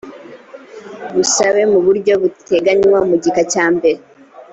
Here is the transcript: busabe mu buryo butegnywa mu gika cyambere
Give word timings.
busabe 1.15 1.61
mu 1.71 1.79
buryo 1.85 2.13
butegnywa 2.21 2.99
mu 3.09 3.15
gika 3.23 3.43
cyambere 3.51 3.99